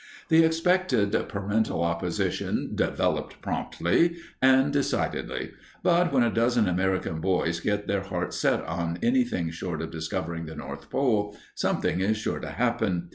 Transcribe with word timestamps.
The 0.29 0.43
expected 0.43 1.11
parental 1.29 1.83
opposition 1.83 2.71
developed 2.75 3.39
promptly 3.39 4.15
and 4.41 4.73
decidedly, 4.73 5.51
but 5.83 6.11
when 6.11 6.23
a 6.23 6.31
dozen 6.33 6.67
American 6.67 7.19
boys 7.21 7.59
get 7.59 7.85
their 7.85 8.01
hearts 8.01 8.35
set 8.37 8.63
on 8.65 8.97
anything 9.03 9.51
short 9.51 9.79
of 9.79 9.91
discovering 9.91 10.47
the 10.47 10.55
North 10.55 10.89
Pole 10.89 11.37
something 11.53 12.01
is 12.01 12.17
sure 12.17 12.39
to 12.39 12.49
happen. 12.49 13.09